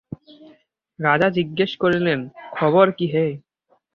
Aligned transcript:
রাজা 0.99 1.27
জিজ্ঞাসা 1.37 1.77
করিলেন, 1.83 2.19
খবর 2.57 2.85
কী 2.97 3.07
হে? 3.13 3.27